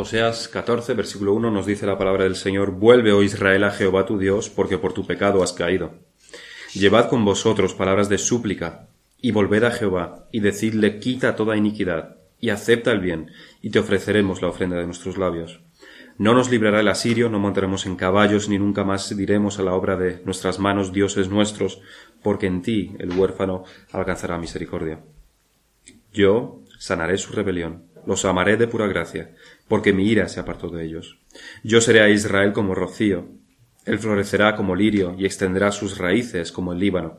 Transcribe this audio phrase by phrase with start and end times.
[0.00, 4.06] Oseas 14, versículo 1 nos dice la palabra del Señor, Vuelve, oh Israel, a Jehová
[4.06, 5.94] tu Dios, porque por tu pecado has caído.
[6.72, 8.86] Llevad con vosotros palabras de súplica,
[9.20, 13.80] y volved a Jehová, y decidle, quita toda iniquidad, y acepta el bien, y te
[13.80, 15.62] ofreceremos la ofrenda de nuestros labios.
[16.16, 19.74] No nos librará el asirio, no montaremos en caballos, ni nunca más diremos a la
[19.74, 21.80] obra de nuestras manos, dioses nuestros,
[22.22, 25.00] porque en ti el huérfano alcanzará misericordia.
[26.12, 29.36] Yo sanaré su rebelión, los amaré de pura gracia,
[29.68, 31.18] porque mi ira se apartó de ellos.
[31.62, 33.28] Yo seré a Israel como rocío,
[33.84, 37.18] él florecerá como lirio y extenderá sus raíces como el Líbano.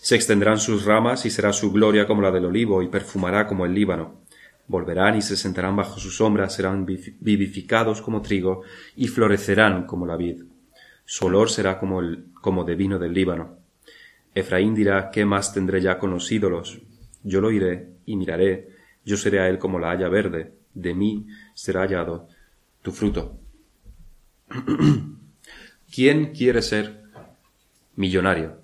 [0.00, 3.66] Se extenderán sus ramas y será su gloria como la del olivo y perfumará como
[3.66, 4.22] el Líbano.
[4.68, 8.62] Volverán y se sentarán bajo su sombra, serán vivificados como trigo
[8.96, 10.44] y florecerán como la vid.
[11.04, 13.58] Su olor será como, el, como de vino del Líbano.
[14.34, 16.80] Efraín dirá, ¿qué más tendré ya con los ídolos?
[17.22, 18.71] Yo lo iré y miraré,
[19.04, 22.28] yo seré a él como la haya verde, de mí será hallado
[22.82, 23.38] tu fruto.
[25.94, 27.02] ¿Quién quiere ser
[27.96, 28.60] millonario?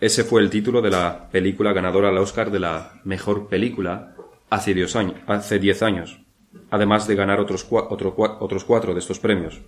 [0.00, 4.14] Ese fue el título de la película ganadora al Oscar de la mejor película
[4.50, 6.20] hace diez años, hace diez años
[6.70, 9.60] además de ganar otros cuatro de estos premios.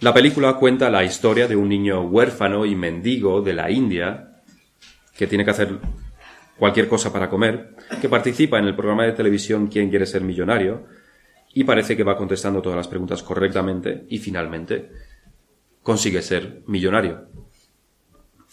[0.00, 4.42] La película cuenta la historia de un niño huérfano y mendigo de la India
[5.16, 5.78] que tiene que hacer
[6.58, 10.86] cualquier cosa para comer, que participa en el programa de televisión ¿Quién quiere ser millonario?
[11.54, 14.90] y parece que va contestando todas las preguntas correctamente y finalmente
[15.82, 17.26] consigue ser millonario.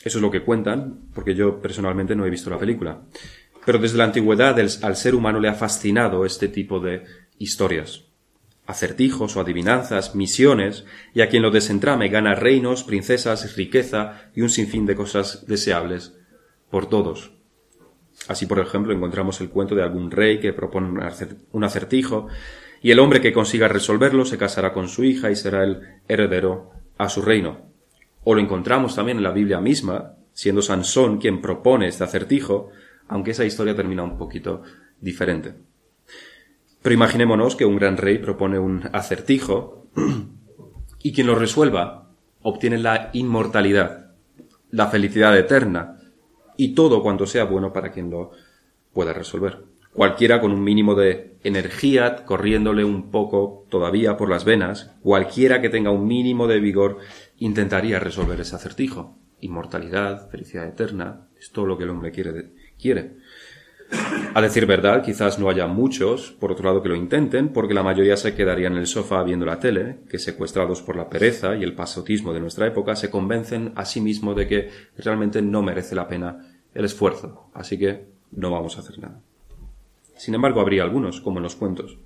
[0.03, 3.02] Eso es lo que cuentan, porque yo personalmente no he visto la película.
[3.66, 7.03] Pero desde la antigüedad al ser humano le ha fascinado este tipo de
[7.38, 8.06] historias.
[8.67, 14.50] Acertijos o adivinanzas, misiones, y a quien lo desentrame gana reinos, princesas, riqueza y un
[14.50, 16.16] sinfín de cosas deseables
[16.72, 17.34] por todos,
[18.27, 20.89] Así, por ejemplo, encontramos el cuento de algún rey que propone
[21.52, 22.27] un acertijo
[22.81, 26.71] y el hombre que consiga resolverlo se casará con su hija y será el heredero
[26.97, 27.71] a su reino.
[28.23, 32.70] O lo encontramos también en la Biblia misma, siendo Sansón quien propone este acertijo,
[33.08, 34.64] aunque esa historia termina un poquito
[34.99, 35.54] diferente.
[36.81, 39.87] Pero imaginémonos que un gran rey propone un acertijo
[41.02, 42.09] y quien lo resuelva
[42.42, 44.11] obtiene la inmortalidad,
[44.70, 45.98] la felicidad eterna,
[46.58, 48.32] y todo cuanto sea bueno para quien lo
[48.93, 49.64] pueda resolver.
[49.93, 55.70] Cualquiera con un mínimo de energía corriéndole un poco todavía por las venas, cualquiera que
[55.70, 56.98] tenga un mínimo de vigor
[57.38, 59.17] intentaría resolver ese acertijo.
[59.39, 62.52] Inmortalidad, felicidad eterna, es todo lo que el hombre quiere.
[62.77, 63.17] quiere.
[64.34, 67.84] A decir verdad, quizás no haya muchos, por otro lado, que lo intenten, porque la
[67.84, 71.64] mayoría se quedaría en el sofá viendo la tele, que secuestrados por la pereza y
[71.64, 75.96] el pasotismo de nuestra época, se convencen a sí mismos de que realmente no merece
[75.96, 79.22] la pena el esfuerzo, así que no vamos a hacer nada.
[80.17, 81.98] Sin embargo, habría algunos, como en los cuentos.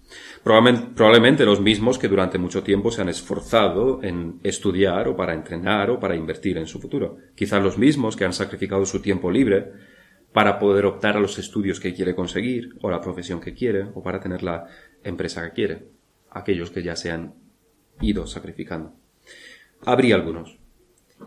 [0.43, 5.33] Probablemente, probablemente, los mismos que durante mucho tiempo se han esforzado en estudiar o para
[5.33, 7.17] entrenar o para invertir en su futuro.
[7.35, 9.71] Quizás los mismos que han sacrificado su tiempo libre
[10.33, 14.03] para poder optar a los estudios que quiere conseguir, o la profesión que quiere, o
[14.03, 14.67] para tener la
[15.03, 15.87] empresa que quiere,
[16.29, 17.33] aquellos que ya se han
[18.01, 18.93] ido sacrificando.
[19.85, 20.57] Habría algunos.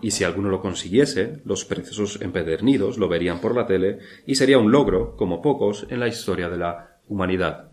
[0.00, 4.58] Y si alguno lo consiguiese, los preciosos empedernidos lo verían por la tele y sería
[4.58, 7.72] un logro, como pocos, en la historia de la humanidad.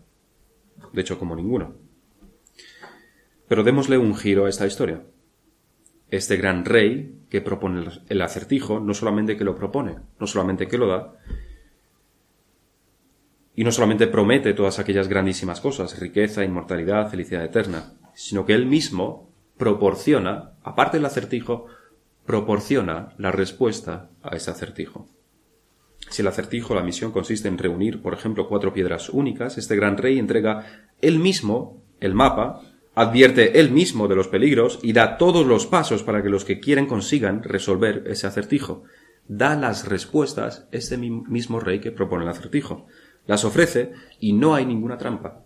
[0.92, 1.76] De hecho, como ninguno.
[3.48, 5.02] Pero démosle un giro a esta historia
[6.10, 10.78] este gran rey que propone el acertijo, no solamente que lo propone, no solamente que
[10.78, 11.14] lo da,
[13.54, 18.66] y no solamente promete todas aquellas grandísimas cosas, riqueza, inmortalidad, felicidad eterna, sino que él
[18.66, 21.66] mismo proporciona, aparte del acertijo,
[22.24, 25.08] proporciona la respuesta a ese acertijo.
[26.08, 29.96] Si el acertijo, la misión consiste en reunir, por ejemplo, cuatro piedras únicas, este gran
[29.96, 30.64] rey entrega
[31.00, 32.62] él mismo el mapa
[32.94, 36.60] advierte él mismo de los peligros y da todos los pasos para que los que
[36.60, 38.84] quieren consigan resolver ese acertijo.
[39.28, 42.86] Da las respuestas este mismo rey que propone el acertijo.
[43.26, 45.44] Las ofrece y no hay ninguna trampa.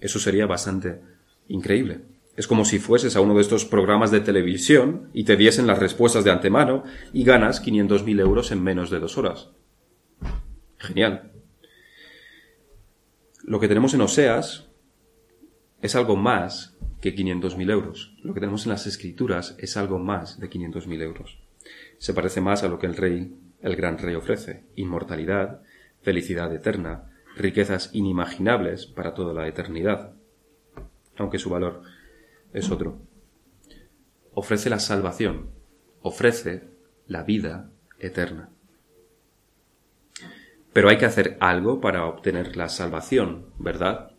[0.00, 1.00] Eso sería bastante
[1.48, 2.00] increíble.
[2.36, 5.78] Es como si fueses a uno de estos programas de televisión y te diesen las
[5.78, 9.50] respuestas de antemano y ganas 500.000 euros en menos de dos horas.
[10.76, 11.32] Genial.
[13.42, 14.68] Lo que tenemos en Oseas
[15.82, 18.14] es algo más que 500.000 euros.
[18.22, 21.38] Lo que tenemos en las escrituras es algo más de 500.000 euros.
[21.98, 24.64] Se parece más a lo que el rey, el gran rey ofrece.
[24.76, 25.62] Inmortalidad,
[26.02, 30.14] felicidad eterna, riquezas inimaginables para toda la eternidad.
[31.16, 31.82] Aunque su valor
[32.52, 32.98] es otro.
[34.32, 35.50] Ofrece la salvación,
[36.02, 36.64] ofrece
[37.06, 38.50] la vida eterna.
[40.72, 44.15] Pero hay que hacer algo para obtener la salvación, ¿verdad?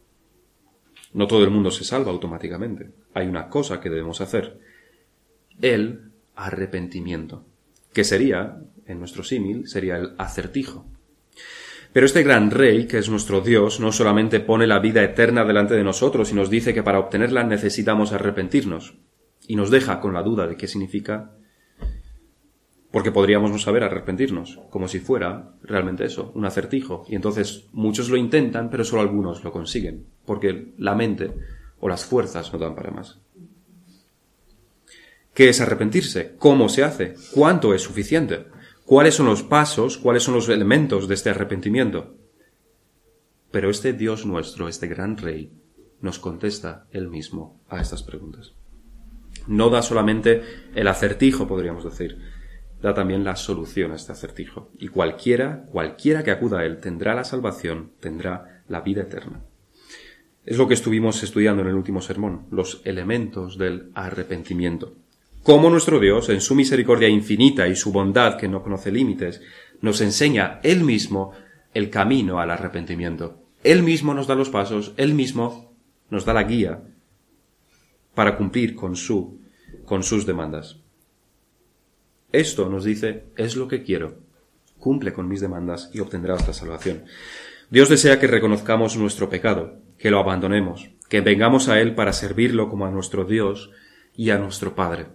[1.14, 2.92] No todo el mundo se salva automáticamente.
[3.14, 4.60] Hay una cosa que debemos hacer.
[5.62, 7.46] El arrepentimiento,
[7.94, 10.86] que sería, en nuestro símil, sería el acertijo.
[11.94, 15.74] Pero este gran rey, que es nuestro Dios, no solamente pone la vida eterna delante
[15.74, 18.96] de nosotros y nos dice que para obtenerla necesitamos arrepentirnos,
[19.48, 21.37] y nos deja con la duda de qué significa,
[22.92, 27.06] porque podríamos no saber arrepentirnos, como si fuera realmente eso, un acertijo.
[27.08, 31.34] Y entonces muchos lo intentan, pero solo algunos lo consiguen, porque la mente
[31.80, 33.20] o las fuerzas no dan para más.
[35.34, 36.36] ¿Qué es arrepentirse?
[36.40, 37.16] ¿Cómo se hace?
[37.34, 38.46] ¿Cuánto es suficiente?
[38.88, 42.16] cuáles son los pasos, cuáles son los elementos de este arrepentimiento.
[43.52, 45.52] Pero este Dios nuestro, este gran Rey,
[46.00, 48.54] nos contesta él mismo a estas preguntas.
[49.46, 50.42] No da solamente
[50.74, 52.18] el acertijo, podríamos decir,
[52.82, 54.72] da también la solución a este acertijo.
[54.78, 59.42] Y cualquiera, cualquiera que acuda a él tendrá la salvación, tendrá la vida eterna.
[60.46, 64.96] Es lo que estuvimos estudiando en el último sermón, los elementos del arrepentimiento
[65.48, 69.42] cómo nuestro Dios, en su misericordia infinita y su bondad que no conoce límites,
[69.80, 71.32] nos enseña Él mismo
[71.74, 73.46] el camino al arrepentimiento.
[73.64, 75.74] Él mismo nos da los pasos, Él mismo
[76.10, 76.84] nos da la guía
[78.14, 79.40] para cumplir con su,
[79.86, 80.82] con sus demandas.
[82.32, 84.20] Esto nos dice, es lo que quiero.
[84.80, 87.06] Cumple con mis demandas y obtendrás la salvación.
[87.70, 92.70] Dios desea que reconozcamos nuestro pecado, que lo abandonemos, que vengamos a Él para servirlo
[92.70, 93.72] como a nuestro Dios
[94.16, 95.08] y a nuestro Padre.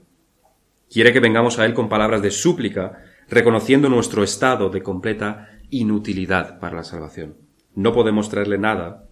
[0.90, 6.58] Quiere que vengamos a Él con palabras de súplica, reconociendo nuestro estado de completa inutilidad
[6.60, 7.36] para la salvación.
[7.74, 9.08] No podemos traerle nada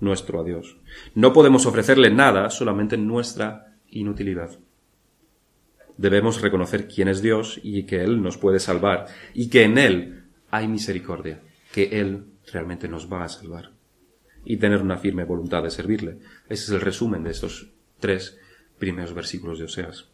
[0.00, 0.78] nuestro a Dios.
[1.14, 4.58] No podemos ofrecerle nada, solamente nuestra inutilidad.
[6.00, 10.24] Debemos reconocer quién es Dios y que Él nos puede salvar y que en Él
[10.50, 11.42] hay misericordia,
[11.74, 13.72] que Él realmente nos va a salvar
[14.42, 16.16] y tener una firme voluntad de servirle.
[16.48, 17.68] Ese es el resumen de estos
[17.98, 18.38] tres
[18.78, 20.08] primeros versículos de Oseas.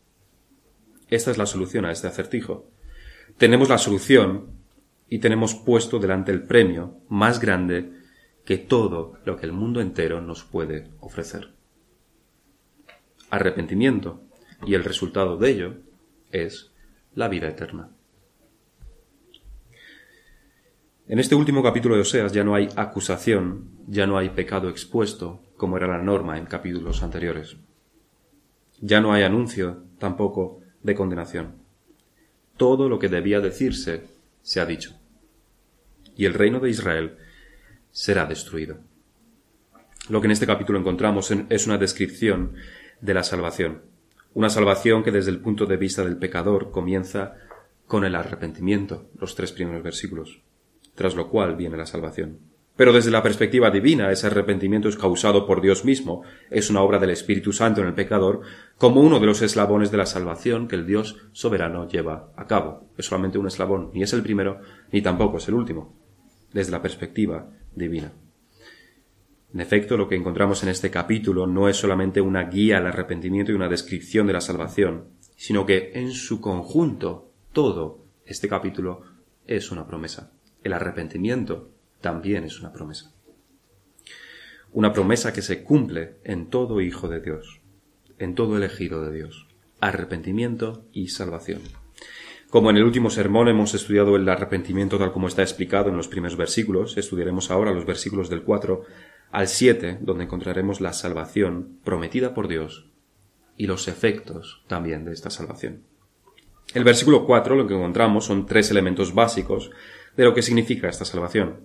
[1.08, 2.68] Esta es la solución a este acertijo.
[3.38, 4.56] Tenemos la solución
[5.08, 7.92] y tenemos puesto delante el premio más grande
[8.44, 11.52] que todo lo que el mundo entero nos puede ofrecer.
[13.30, 14.25] Arrepentimiento,
[14.64, 15.74] y el resultado de ello
[16.32, 16.72] es
[17.14, 17.90] la vida eterna.
[21.08, 25.40] En este último capítulo de Oseas ya no hay acusación, ya no hay pecado expuesto,
[25.56, 27.56] como era la norma en capítulos anteriores.
[28.80, 31.54] Ya no hay anuncio, tampoco, de condenación.
[32.56, 34.04] Todo lo que debía decirse
[34.42, 34.98] se ha dicho.
[36.16, 37.16] Y el reino de Israel
[37.92, 38.78] será destruido.
[40.08, 42.54] Lo que en este capítulo encontramos es una descripción
[43.00, 43.82] de la salvación.
[44.36, 47.36] Una salvación que desde el punto de vista del pecador comienza
[47.86, 50.42] con el arrepentimiento, los tres primeros versículos,
[50.94, 52.40] tras lo cual viene la salvación.
[52.76, 56.98] Pero desde la perspectiva divina, ese arrepentimiento es causado por Dios mismo, es una obra
[56.98, 58.42] del Espíritu Santo en el pecador,
[58.76, 62.90] como uno de los eslabones de la salvación que el Dios soberano lleva a cabo.
[62.98, 64.60] Es solamente un eslabón, ni es el primero,
[64.92, 65.96] ni tampoco es el último,
[66.52, 68.12] desde la perspectiva divina.
[69.56, 73.52] En efecto, lo que encontramos en este capítulo no es solamente una guía al arrepentimiento
[73.52, 79.00] y una descripción de la salvación, sino que en su conjunto todo este capítulo
[79.46, 80.30] es una promesa.
[80.62, 81.70] El arrepentimiento
[82.02, 83.14] también es una promesa.
[84.74, 87.62] Una promesa que se cumple en todo hijo de Dios,
[88.18, 89.48] en todo elegido de Dios.
[89.80, 91.62] Arrepentimiento y salvación.
[92.50, 96.08] Como en el último sermón hemos estudiado el arrepentimiento tal como está explicado en los
[96.08, 98.84] primeros versículos, estudiaremos ahora los versículos del 4
[99.36, 102.86] al 7, donde encontraremos la salvación prometida por Dios
[103.58, 105.82] y los efectos también de esta salvación.
[106.72, 109.70] El versículo 4 lo que encontramos son tres elementos básicos
[110.16, 111.60] de lo que significa esta salvación.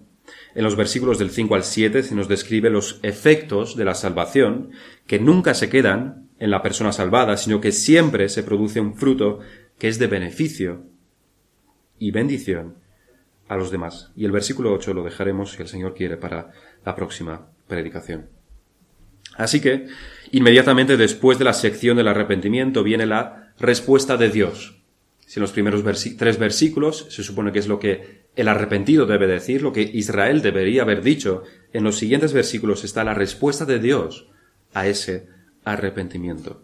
[0.54, 4.72] En los versículos del 5 al 7 se nos describe los efectos de la salvación,
[5.08, 9.40] que nunca se quedan en la persona salvada, sino que siempre se produce un fruto
[9.80, 10.88] que es de beneficio
[11.98, 12.76] y bendición
[13.48, 14.12] a los demás.
[14.14, 16.52] Y el versículo 8 lo dejaremos, si el Señor quiere, para
[16.86, 18.30] la próxima predicación.
[19.36, 19.88] Así que,
[20.32, 24.84] inmediatamente después de la sección del arrepentimiento viene la respuesta de Dios.
[25.26, 25.84] Si en los primeros
[26.18, 30.42] tres versículos se supone que es lo que el arrepentido debe decir lo que Israel
[30.42, 31.44] debería haber dicho.
[31.72, 34.28] En los siguientes versículos está la respuesta de Dios
[34.74, 35.28] a ese
[35.64, 36.64] arrepentimiento.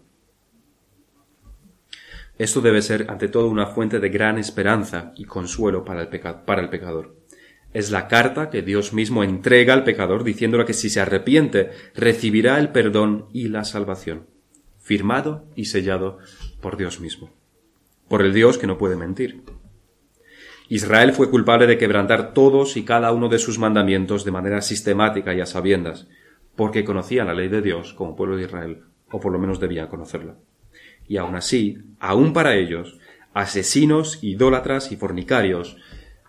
[2.38, 6.08] Esto debe ser ante todo una fuente de gran esperanza y consuelo para el,
[6.44, 7.17] para el pecador.
[7.72, 12.58] Es la carta que Dios mismo entrega al pecador diciéndole que si se arrepiente recibirá
[12.58, 14.26] el perdón y la salvación,
[14.78, 16.18] firmado y sellado
[16.60, 17.30] por Dios mismo,
[18.08, 19.42] por el Dios que no puede mentir.
[20.70, 25.34] Israel fue culpable de quebrantar todos y cada uno de sus mandamientos de manera sistemática
[25.34, 26.08] y a sabiendas.
[26.56, 28.82] porque conocían la ley de Dios como pueblo de Israel,
[29.12, 30.34] o por lo menos debían conocerla.
[31.06, 32.98] Y aun así, aun para ellos,
[33.32, 35.76] asesinos, idólatras y fornicarios,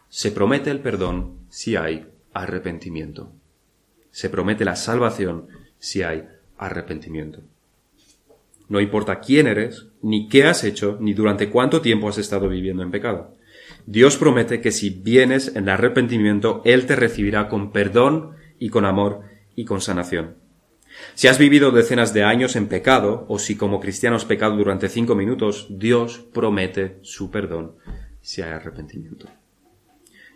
[0.09, 3.31] se promete el perdón si hay arrepentimiento.
[4.11, 5.47] Se promete la salvación
[5.77, 6.25] si hay
[6.57, 7.41] arrepentimiento.
[8.67, 12.83] No importa quién eres, ni qué has hecho, ni durante cuánto tiempo has estado viviendo
[12.83, 13.35] en pecado.
[13.85, 19.21] Dios promete que si vienes en arrepentimiento, Él te recibirá con perdón y con amor
[19.55, 20.35] y con sanación.
[21.15, 24.89] Si has vivido decenas de años en pecado, o si como cristiano has pecado durante
[24.89, 27.75] cinco minutos, Dios promete su perdón
[28.21, 29.27] si hay arrepentimiento.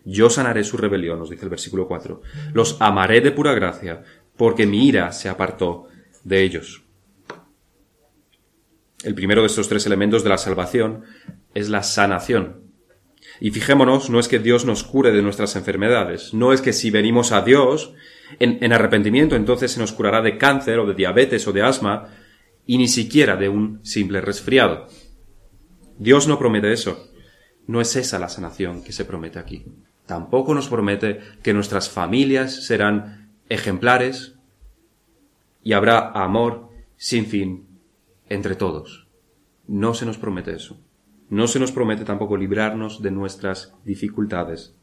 [0.06, 2.22] Yo sanaré su rebelión, nos dice el versículo 4.
[2.54, 4.04] Los amaré de pura gracia,
[4.36, 5.88] porque mi ira se apartó
[6.24, 6.84] de ellos.
[9.04, 11.04] El primero de estos tres elementos de la salvación
[11.54, 12.64] es la sanación.
[13.40, 16.92] Y fijémonos, no es que Dios nos cure de nuestras enfermedades, no es que si
[16.92, 17.94] venimos a Dios
[18.40, 22.10] en, en, arrepentimiento entonces se nos curará de cáncer o de diabetes o de asma
[22.66, 24.88] y ni siquiera de un simple resfriado.
[25.98, 27.10] Dios no promete eso.
[27.68, 29.66] No es esa la sanación que se promete aquí.
[30.06, 34.36] Tampoco nos promete que nuestras familias serán ejemplares
[35.64, 37.68] y habrá amor sin fin
[38.30, 39.08] entre todos.
[39.68, 40.80] No se nos promete eso.
[41.30, 44.76] No se nos promete tampoco librarnos de nuestras dificultades.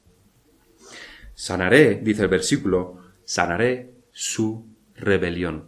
[1.35, 5.67] Sanaré, dice el versículo, sanaré su rebelión.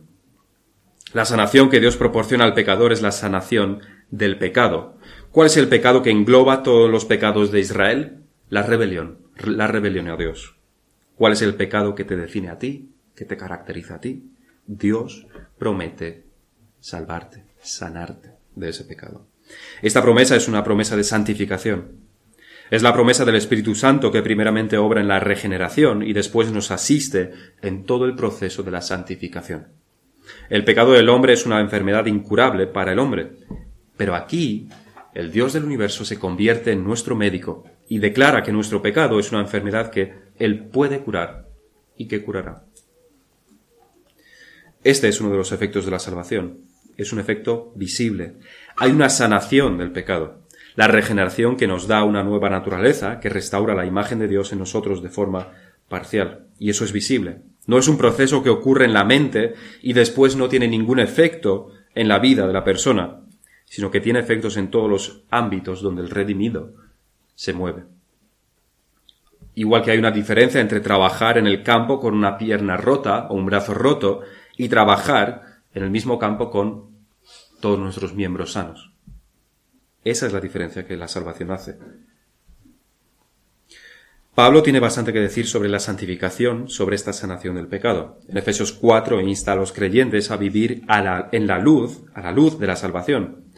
[1.13, 3.81] La sanación que Dios proporciona al pecador es la sanación
[4.11, 4.99] del pecado.
[5.31, 8.25] ¿Cuál es el pecado que engloba todos los pecados de Israel?
[8.49, 10.57] La rebelión, la rebelión a Dios.
[11.17, 14.31] ¿Cuál es el pecado que te define a ti, que te caracteriza a ti?
[14.67, 15.27] Dios
[15.59, 16.25] promete
[16.81, 19.27] salvarte, sanarte de ese pecado.
[19.83, 22.03] Esta promesa es una promesa de santificación.
[22.71, 26.71] Es la promesa del Espíritu Santo que primeramente obra en la regeneración y después nos
[26.71, 29.69] asiste en todo el proceso de la santificación.
[30.49, 33.33] El pecado del hombre es una enfermedad incurable para el hombre,
[33.97, 34.69] pero aquí
[35.15, 39.33] el Dios del universo se convierte en nuestro médico y declara que nuestro pecado es
[39.33, 41.51] una enfermedad que Él puede curar
[41.95, 42.65] y que curará.
[44.83, 46.61] Este es uno de los efectos de la salvación.
[46.97, 48.37] Es un efecto visible.
[48.77, 50.41] Hay una sanación del pecado.
[50.75, 54.61] La regeneración que nos da una nueva naturaleza, que restaura la imagen de Dios en
[54.61, 55.53] nosotros de forma
[55.91, 56.47] parcial.
[56.59, 57.43] Y eso es visible.
[57.67, 61.69] No es un proceso que ocurre en la mente y después no tiene ningún efecto
[61.95, 63.21] en la vida de la persona,
[63.67, 66.81] sino que tiene efectos en todos los ámbitos donde el redimido
[67.43, 67.83] se mueve.
[69.57, 73.35] Igual que hay una diferencia entre trabajar en el campo con una pierna rota o
[73.35, 74.21] un brazo roto
[74.57, 76.93] y trabajar en el mismo campo con
[77.61, 78.93] todos nuestros miembros sanos.
[80.05, 81.79] Esa es la diferencia que la salvación hace.
[84.37, 88.21] Pablo tiene bastante que decir sobre la santificación, sobre esta sanación del pecado.
[88.29, 90.85] En Efesios 4 insta a los creyentes a vivir
[91.33, 93.52] en la luz, a la luz de la salvación.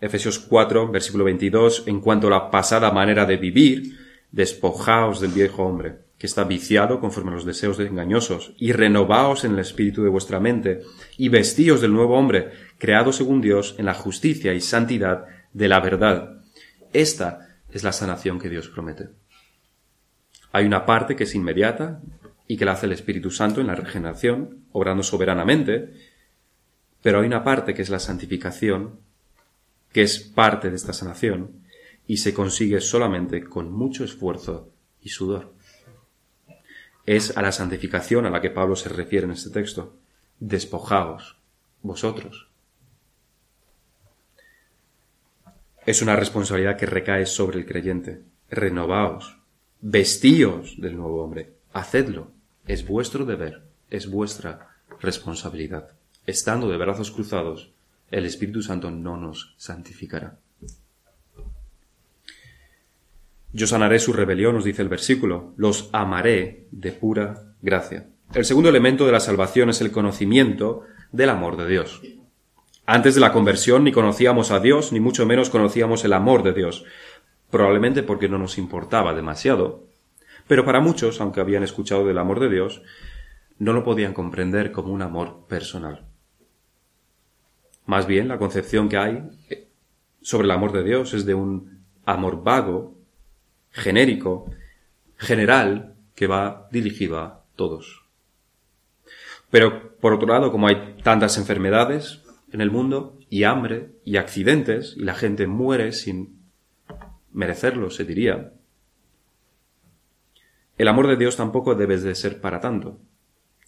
[0.00, 3.98] Efesios 4, versículo 22, en cuanto a la pasada manera de vivir,
[4.32, 9.52] despojaos del viejo hombre, que está viciado conforme a los deseos engañosos, y renovaos en
[9.52, 10.80] el espíritu de vuestra mente,
[11.18, 15.80] y vestíos del nuevo hombre, creado según Dios en la justicia y santidad de la
[15.80, 16.42] verdad.
[16.94, 19.08] Esta es la sanación que Dios promete.
[20.52, 22.00] Hay una parte que es inmediata
[22.48, 25.92] y que la hace el Espíritu Santo en la regeneración, obrando soberanamente,
[27.02, 28.98] pero hay una parte que es la santificación
[29.92, 31.60] que es parte de esta sanación
[32.06, 35.52] y se consigue solamente con mucho esfuerzo y sudor.
[37.06, 39.96] Es a la santificación a la que Pablo se refiere en este texto.
[40.38, 41.36] Despojaos
[41.82, 42.48] vosotros.
[45.86, 48.22] Es una responsabilidad que recae sobre el creyente.
[48.50, 49.38] Renovaos,
[49.80, 52.30] vestíos del nuevo hombre, hacedlo.
[52.66, 55.92] Es vuestro deber, es vuestra responsabilidad.
[56.26, 57.72] Estando de brazos cruzados,
[58.10, 60.38] el Espíritu Santo no nos santificará.
[63.52, 68.06] Yo sanaré su rebelión, nos dice el versículo, los amaré de pura gracia.
[68.32, 72.00] El segundo elemento de la salvación es el conocimiento del amor de Dios.
[72.86, 76.52] Antes de la conversión ni conocíamos a Dios, ni mucho menos conocíamos el amor de
[76.52, 76.84] Dios,
[77.50, 79.84] probablemente porque no nos importaba demasiado,
[80.46, 82.82] pero para muchos, aunque habían escuchado del amor de Dios,
[83.58, 86.09] no lo podían comprender como un amor personal.
[87.90, 89.20] Más bien, la concepción que hay
[90.22, 92.96] sobre el amor de Dios es de un amor vago,
[93.72, 94.48] genérico,
[95.16, 98.04] general, que va dirigido a todos.
[99.50, 104.94] Pero, por otro lado, como hay tantas enfermedades en el mundo, y hambre, y accidentes,
[104.96, 106.38] y la gente muere sin
[107.32, 108.52] merecerlo, se diría,
[110.78, 113.00] el amor de Dios tampoco debe de ser para tanto.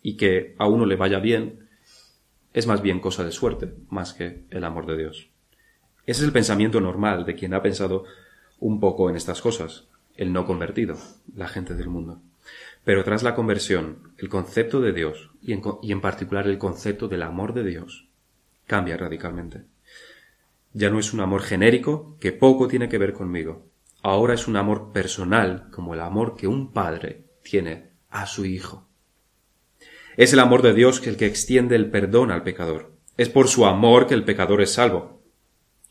[0.00, 1.61] y que a uno le vaya bien
[2.52, 5.28] es más bien cosa de suerte, más que el amor de Dios.
[6.04, 8.04] Ese es el pensamiento normal de quien ha pensado
[8.58, 10.96] un poco en estas cosas, el no convertido,
[11.34, 12.20] la gente del mundo.
[12.84, 17.08] Pero tras la conversión, el concepto de Dios, y en, y en, particular el concepto
[17.08, 18.08] del amor de Dios,
[18.66, 19.62] cambia radicalmente.
[20.72, 23.66] Ya no es un amor genérico que poco tiene que ver conmigo.
[24.02, 28.88] Ahora es un amor personal como el amor que un padre tiene a su hijo.
[30.16, 32.92] Es el amor de Dios el que extiende el perdón al pecador.
[33.16, 35.22] Es por su amor que el pecador es salvo.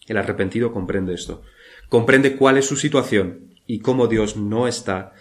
[0.07, 1.41] El arrepentido comprende esto.
[1.89, 5.13] Comprende cuál es su situación y cómo Dios no está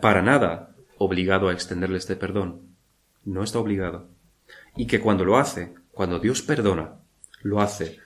[0.00, 2.62] para nada obligado a extenderle este perdón.
[3.24, 4.08] No está obligado.
[4.76, 6.94] Y que cuando lo hace, cuando Dios perdona,
[7.42, 7.98] lo hace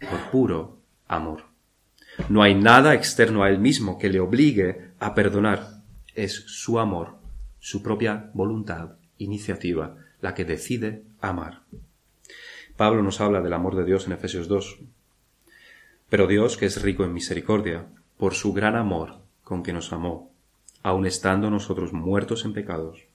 [0.00, 1.44] por puro amor.
[2.28, 5.82] No hay nada externo a Él mismo que le obligue a perdonar.
[6.14, 7.16] Es su amor,
[7.58, 11.62] su propia voluntad iniciativa la que decide amar.
[12.76, 14.80] Pablo nos habla del amor de Dios en Efesios 2.
[16.08, 17.86] Pero Dios, que es rico en misericordia,
[18.18, 20.30] por su gran amor con que nos amó,
[20.82, 23.06] aun estando nosotros muertos en pecados,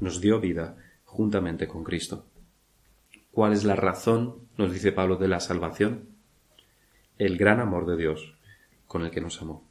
[0.00, 2.26] nos dio vida juntamente con Cristo.
[3.32, 6.08] ¿Cuál es la razón, nos dice Pablo, de la salvación?
[7.18, 8.34] El gran amor de Dios
[8.86, 9.64] con el que nos amó.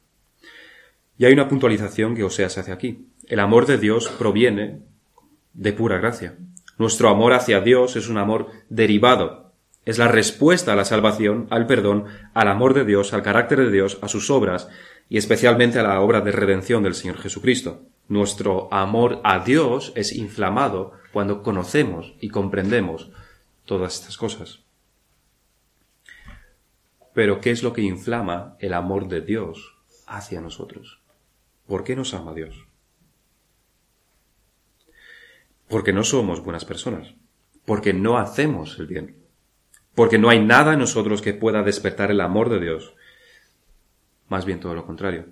[1.18, 3.06] Y hay una puntualización que Oseas hace aquí.
[3.26, 4.80] El amor de Dios proviene
[5.54, 6.36] de pura gracia.
[6.78, 9.52] Nuestro amor hacia Dios es un amor derivado.
[9.84, 13.70] Es la respuesta a la salvación, al perdón, al amor de Dios, al carácter de
[13.70, 14.68] Dios, a sus obras
[15.08, 17.82] y especialmente a la obra de redención del Señor Jesucristo.
[18.08, 23.10] Nuestro amor a Dios es inflamado cuando conocemos y comprendemos
[23.64, 24.60] todas estas cosas.
[27.12, 31.00] Pero ¿qué es lo que inflama el amor de Dios hacia nosotros?
[31.66, 32.66] ¿Por qué nos ama Dios?
[35.72, 37.14] Porque no somos buenas personas,
[37.64, 39.16] porque no hacemos el bien,
[39.94, 42.94] porque no hay nada en nosotros que pueda despertar el amor de Dios.
[44.28, 45.28] Más bien todo lo contrario.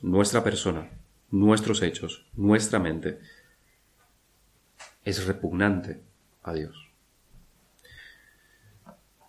[0.00, 0.90] Nuestra persona,
[1.30, 3.20] nuestros hechos, nuestra mente
[5.04, 6.02] es repugnante
[6.42, 6.88] a Dios.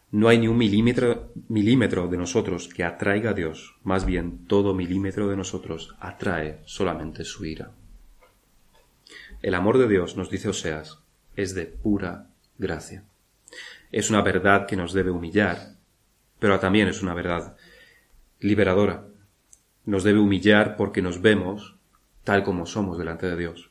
[0.10, 4.74] No hay ni un milímetro, milímetro de nosotros que atraiga a Dios, más bien todo
[4.74, 7.72] milímetro de nosotros atrae solamente su ira.
[9.44, 11.00] El amor de Dios, nos dice Oseas,
[11.36, 13.04] es de pura gracia.
[13.92, 15.76] Es una verdad que nos debe humillar,
[16.40, 17.58] pero también es una verdad
[18.40, 19.06] liberadora.
[19.84, 21.76] Nos debe humillar porque nos vemos
[22.24, 23.70] tal como somos delante de Dios,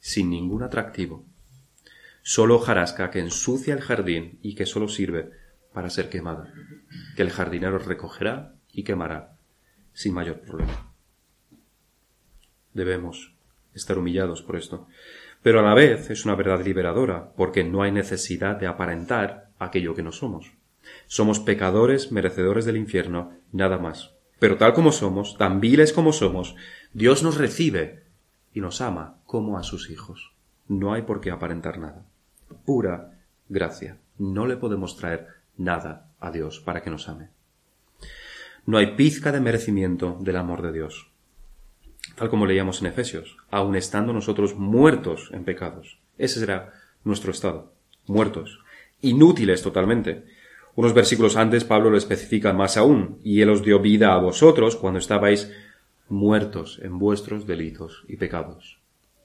[0.00, 1.24] sin ningún atractivo,
[2.22, 5.30] solo jarasca que ensucia el jardín y que solo sirve
[5.72, 6.52] para ser quemada,
[7.14, 9.36] que el jardinero recogerá y quemará
[9.92, 10.92] sin mayor problema.
[12.74, 13.36] Debemos
[13.74, 14.86] estar humillados por esto.
[15.42, 19.94] Pero a la vez es una verdad liberadora, porque no hay necesidad de aparentar aquello
[19.94, 20.52] que no somos.
[21.06, 24.14] Somos pecadores merecedores del infierno, nada más.
[24.38, 26.56] Pero tal como somos, tan viles como somos,
[26.92, 28.02] Dios nos recibe
[28.52, 30.32] y nos ama como a sus hijos.
[30.68, 32.04] No hay por qué aparentar nada.
[32.64, 33.98] Pura gracia.
[34.18, 37.28] No le podemos traer nada a Dios para que nos ame.
[38.66, 41.09] No hay pizca de merecimiento del amor de Dios
[42.20, 45.96] tal como leíamos en Efesios, aun estando nosotros muertos en pecados.
[46.18, 47.72] Ese será nuestro estado,
[48.06, 48.60] muertos,
[49.00, 50.26] inútiles totalmente.
[50.74, 54.76] Unos versículos antes Pablo lo especifica más aún, y Él os dio vida a vosotros
[54.76, 55.50] cuando estabais
[56.10, 58.76] muertos en vuestros delitos y pecados.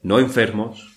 [0.01, 0.95] No enfermos,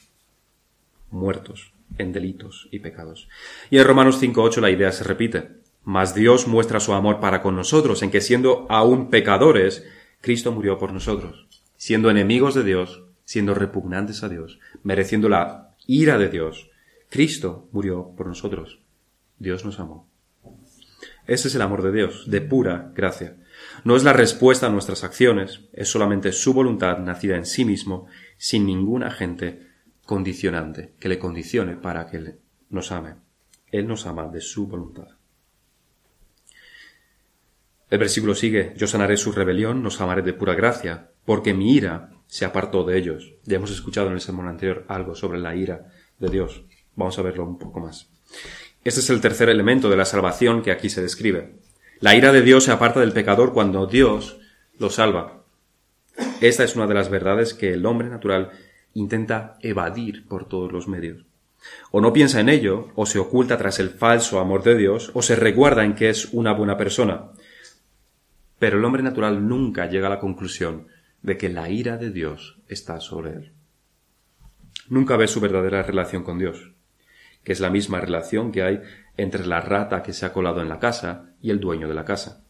[1.10, 3.28] muertos en delitos y pecados.
[3.70, 5.48] Y en Romanos 5.8 la idea se repite.
[5.82, 9.84] Mas Dios muestra su amor para con nosotros en que siendo aún pecadores,
[10.20, 11.47] Cristo murió por nosotros
[11.78, 16.70] siendo enemigos de Dios, siendo repugnantes a Dios, mereciendo la ira de Dios,
[17.08, 18.80] Cristo murió por nosotros.
[19.38, 20.06] Dios nos amó.
[21.26, 23.36] Ese es el amor de Dios, de pura gracia.
[23.84, 28.06] No es la respuesta a nuestras acciones, es solamente su voluntad nacida en sí mismo,
[28.36, 29.68] sin ningún agente
[30.04, 32.36] condicionante que le condicione para que
[32.70, 33.14] nos ame.
[33.70, 35.08] Él nos ama de su voluntad.
[37.90, 42.08] El versículo sigue, yo sanaré su rebelión, nos amaré de pura gracia, porque mi ira
[42.26, 43.34] se apartó de ellos.
[43.44, 46.62] Ya hemos escuchado en el sermón anterior algo sobre la ira de Dios.
[46.96, 48.08] Vamos a verlo un poco más.
[48.82, 51.58] Este es el tercer elemento de la salvación que aquí se describe.
[52.00, 54.38] La ira de Dios se aparta del pecador cuando Dios
[54.78, 55.42] lo salva.
[56.40, 58.52] Esta es una de las verdades que el hombre natural
[58.94, 61.26] intenta evadir por todos los medios.
[61.90, 65.20] O no piensa en ello, o se oculta tras el falso amor de Dios, o
[65.20, 67.32] se recuerda en que es una buena persona.
[68.58, 70.86] Pero el hombre natural nunca llega a la conclusión
[71.22, 73.52] de que la ira de Dios está sobre él.
[74.88, 76.72] nunca ve su verdadera relación con Dios,
[77.44, 78.80] que es la misma relación que hay
[79.16, 82.04] entre la rata que se ha colado en la casa y el dueño de la
[82.04, 82.42] casa.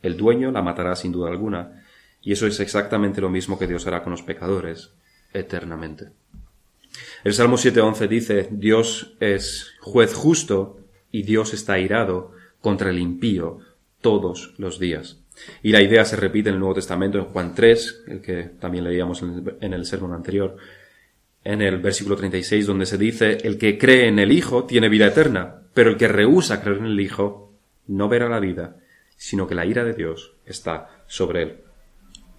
[0.00, 1.84] El dueño la matará sin duda alguna,
[2.20, 4.92] y eso es exactamente lo mismo que Dios hará con los pecadores
[5.32, 6.10] eternamente.
[7.24, 13.60] El Salmo 7.11 dice, Dios es juez justo y Dios está airado contra el impío
[14.00, 15.21] todos los días.
[15.62, 18.84] Y la idea se repite en el Nuevo Testamento en Juan 3, el que también
[18.84, 20.56] leíamos en el sermón anterior,
[21.44, 25.06] en el versículo 36, donde se dice, el que cree en el Hijo tiene vida
[25.06, 27.52] eterna, pero el que rehúsa creer en el Hijo
[27.88, 28.76] no verá la vida,
[29.16, 31.56] sino que la ira de Dios está sobre él.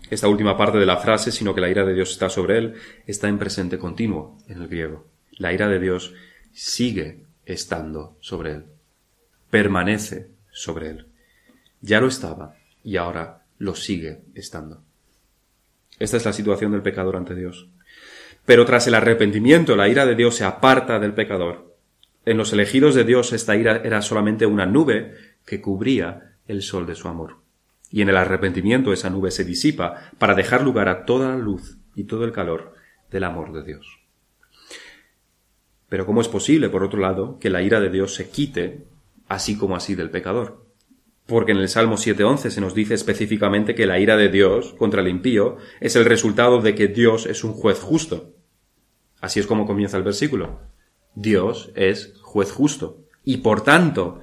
[0.10, 2.75] Esta última parte de la frase, sino que la ira de Dios está sobre él,
[3.08, 5.08] está en presente continuo en el griego.
[5.38, 6.13] La ira de Dios
[6.51, 8.65] sigue estando sobre él,
[9.49, 11.08] permanece sobre él.
[11.82, 14.84] Ya lo estaba y ahora lo sigue estando.
[16.00, 17.69] Esta es la situación del pecador ante Dios.
[18.46, 21.76] Pero tras el arrepentimiento, la ira de Dios se aparta del pecador.
[22.26, 25.13] En los elegidos de Dios esta ira era solamente una nube
[25.46, 27.38] que cubría el sol de su amor.
[27.89, 31.78] Y en el arrepentimiento esa nube se disipa para dejar lugar a toda la luz
[31.96, 32.74] y todo el calor
[33.12, 34.00] del amor de Dios.
[35.89, 38.86] Pero ¿cómo es posible, por otro lado, que la ira de Dios se quite
[39.28, 40.62] así como así del pecador?
[41.26, 45.02] Porque en el Salmo 7.11 se nos dice específicamente que la ira de Dios contra
[45.02, 48.34] el impío es el resultado de que Dios es un juez justo.
[49.22, 50.60] Así es como comienza el versículo.
[51.16, 53.06] Dios es juez justo.
[53.24, 54.20] Y por tanto,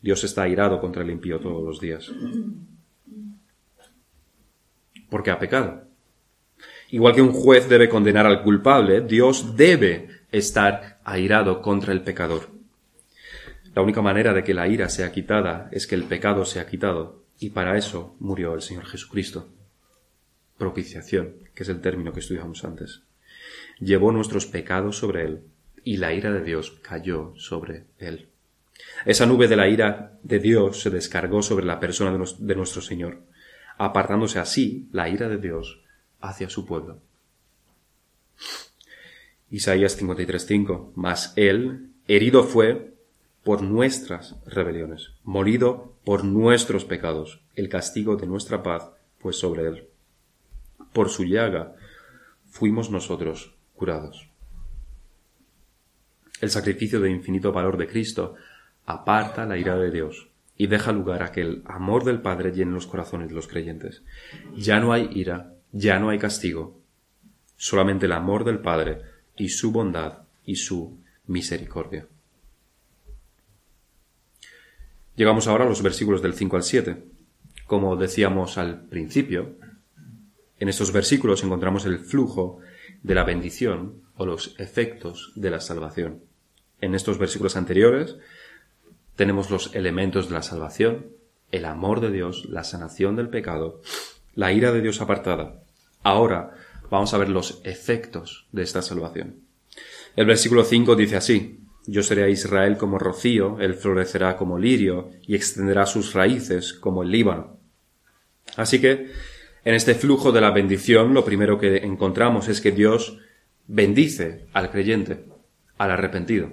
[0.00, 2.10] Dios está airado contra el impío todos los días.
[5.08, 5.84] Porque ha pecado.
[6.90, 12.59] Igual que un juez debe condenar al culpable, Dios debe estar airado contra el pecador.
[13.74, 17.22] La única manera de que la ira sea quitada es que el pecado sea quitado,
[17.38, 19.48] y para eso murió el Señor Jesucristo.
[20.58, 23.02] Propiciación, que es el término que estudiamos antes.
[23.78, 25.40] Llevó nuestros pecados sobre él,
[25.84, 28.28] y la ira de Dios cayó sobre él.
[29.04, 33.22] Esa nube de la ira de Dios se descargó sobre la persona de nuestro Señor,
[33.78, 35.80] apartándose así la ira de Dios
[36.20, 36.98] hacia su pueblo.
[39.50, 42.89] Isaías 53:5 Mas él herido fue
[43.44, 49.88] por nuestras rebeliones, morido por nuestros pecados, el castigo de nuestra paz pues sobre él.
[50.92, 51.74] Por su llaga
[52.50, 54.28] fuimos nosotros curados.
[56.40, 58.34] El sacrificio de infinito valor de Cristo
[58.86, 62.72] aparta la ira de Dios y deja lugar a que el amor del Padre llene
[62.72, 64.02] los corazones de los creyentes.
[64.56, 66.80] Ya no hay ira, ya no hay castigo,
[67.56, 69.00] solamente el amor del Padre
[69.36, 72.06] y su bondad y su misericordia.
[75.16, 77.04] Llegamos ahora a los versículos del 5 al 7.
[77.66, 79.56] Como decíamos al principio,
[80.58, 82.58] en estos versículos encontramos el flujo
[83.02, 86.22] de la bendición o los efectos de la salvación.
[86.80, 88.16] En estos versículos anteriores
[89.16, 91.06] tenemos los elementos de la salvación,
[91.52, 93.80] el amor de Dios, la sanación del pecado,
[94.34, 95.62] la ira de Dios apartada.
[96.02, 96.54] Ahora
[96.90, 99.36] vamos a ver los efectos de esta salvación.
[100.16, 105.10] El versículo 5 dice así, Yo seré a Israel como rocío, él florecerá como lirio
[105.22, 107.58] y extenderá sus raíces como el Líbano.
[108.56, 109.10] Así que,
[109.64, 113.18] en este flujo de la bendición, lo primero que encontramos es que Dios
[113.66, 115.24] bendice al creyente,
[115.78, 116.50] al arrepentido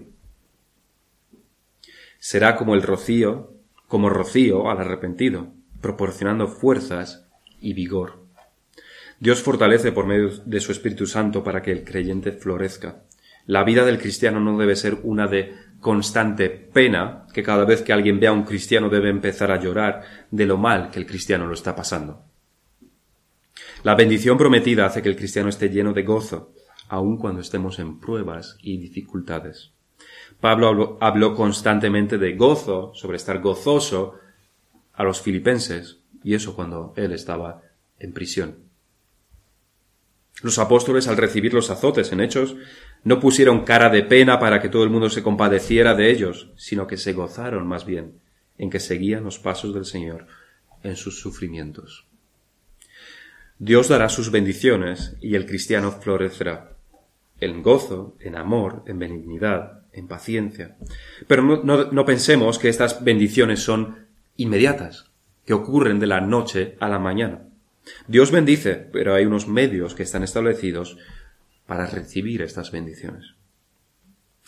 [2.20, 3.54] será como el rocío,
[3.88, 7.26] como rocío al arrepentido, proporcionando fuerzas
[7.62, 8.26] y vigor.
[9.20, 13.04] Dios fortalece por medio de su Espíritu Santo para que el creyente florezca.
[13.48, 17.94] La vida del cristiano no debe ser una de constante pena, que cada vez que
[17.94, 21.48] alguien vea a un cristiano debe empezar a llorar de lo mal que el cristiano
[21.48, 22.24] lo está pasando.
[23.84, 26.54] La bendición prometida hace que el cristiano esté lleno de gozo,
[26.90, 29.72] aun cuando estemos en pruebas y dificultades.
[30.40, 34.16] Pablo habló, constantemente de gozo, sobre estar gozoso
[34.94, 37.62] a los filipenses, y eso cuando él estaba
[38.00, 38.68] en prisión.
[40.44, 42.56] Los apóstoles, al recibir los azotes en hechos,
[43.08, 46.88] no pusieron cara de pena para que todo el mundo se compadeciera de ellos, sino
[46.88, 48.20] que se gozaron más bien
[48.58, 50.28] en que seguían los pasos del Señor
[50.84, 52.06] en sus sufrimientos.
[53.60, 56.74] Dios dará sus bendiciones y el cristiano florecerá
[57.40, 60.76] en gozo, en amor, en benignidad, en paciencia.
[61.28, 65.10] Pero no, pensemos que estas bendiciones son inmediatas,
[65.46, 67.48] que ocurren de la noche a la mañana.
[68.06, 70.98] Dios bendice, pero hay unos medios que están establecidos
[71.68, 73.36] para recibir estas bendiciones.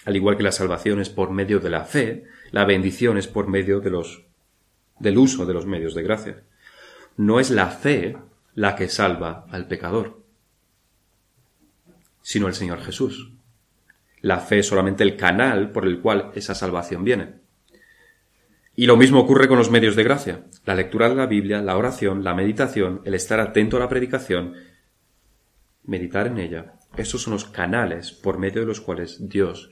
[0.06, 3.48] Al igual que la salvación es por medio de la fe, la bendición es por
[3.48, 4.24] medio de los,
[4.98, 6.44] del uso de los medios de gracia.
[7.18, 8.18] No es la fe
[8.56, 10.18] la que salva al pecador.
[12.22, 13.32] sino el Señor Jesús.
[14.22, 17.36] La fe es solamente el canal por el cual esa salvación viene.
[18.76, 20.46] Y lo mismo ocurre con los medios de gracia.
[20.64, 24.54] La lectura de la Biblia, la oración, la meditación, el estar atento a la predicación,
[25.84, 26.79] meditar en ella.
[26.98, 29.72] Esos son los canales por medio de los cuales Dios,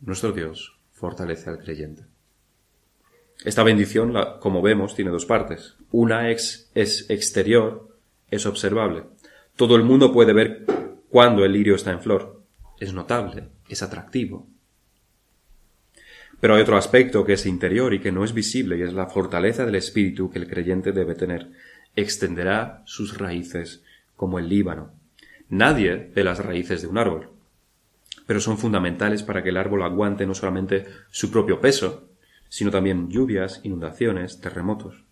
[0.00, 2.04] nuestro Dios, fortalece al creyente.
[3.44, 5.76] Esta bendición, como vemos, tiene dos partes.
[5.92, 7.96] Una es exterior,
[8.30, 9.04] es observable.
[9.56, 10.64] Todo el mundo puede ver
[11.08, 12.42] cuando el lirio está en flor.
[12.78, 14.46] Es notable, es atractivo.
[16.40, 19.06] Pero hay otro aspecto que es interior y que no es visible y es la
[19.06, 21.50] fortaleza del espíritu que el creyente debe tener.
[21.96, 23.82] Extenderá sus raíces
[24.14, 24.92] como el Líbano.
[25.50, 27.30] Nadie ve las raíces de un árbol,
[28.26, 32.08] pero son fundamentales para que el árbol aguante no solamente su propio peso,
[32.48, 35.04] sino también lluvias, inundaciones, terremotos.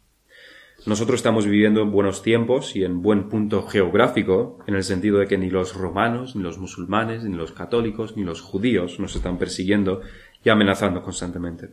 [0.84, 5.26] Nosotros estamos viviendo en buenos tiempos y en buen punto geográfico, en el sentido de
[5.26, 9.38] que ni los romanos, ni los musulmanes, ni los católicos, ni los judíos nos están
[9.38, 10.02] persiguiendo
[10.44, 11.70] y amenazando constantemente.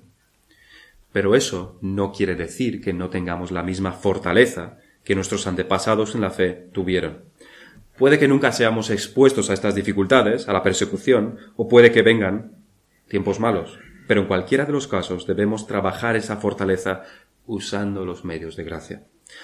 [1.12, 6.22] Pero eso no quiere decir que no tengamos la misma fortaleza que nuestros antepasados en
[6.22, 7.20] la fe tuvieron.
[7.98, 12.54] Puede que nunca seamos expuestos a estas dificultades, a la persecución, o puede que vengan
[13.08, 13.78] tiempos malos,
[14.08, 17.04] pero en cualquiera de los casos debemos trabajar esa fortaleza
[17.46, 19.04] usando los medios de gracia.